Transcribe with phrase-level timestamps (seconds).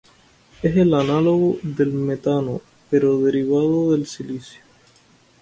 [0.63, 2.59] Es el análogo del metano,
[2.89, 4.59] pero derivado del silicio.